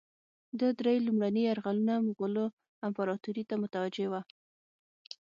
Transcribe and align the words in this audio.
ده 0.59 0.67
درې 0.79 0.95
لومړني 1.07 1.41
یرغلونه 1.49 1.93
مغولو 2.07 2.45
امپراطوري 2.87 3.43
ته 3.49 3.55
متوجه 3.63 4.05
وه. 4.11 4.21